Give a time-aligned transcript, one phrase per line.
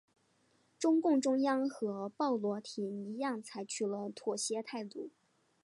[0.79, 5.11] 中共中央和鲍罗廷一样采取了妥协态度。